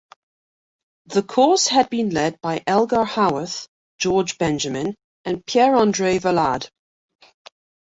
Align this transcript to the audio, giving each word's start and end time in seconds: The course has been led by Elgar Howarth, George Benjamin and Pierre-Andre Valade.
The 1.05 1.21
course 1.21 1.67
has 1.67 1.85
been 1.85 2.09
led 2.09 2.41
by 2.41 2.63
Elgar 2.65 3.03
Howarth, 3.05 3.67
George 3.99 4.39
Benjamin 4.39 4.95
and 5.25 5.45
Pierre-Andre 5.45 6.17
Valade. 6.17 6.69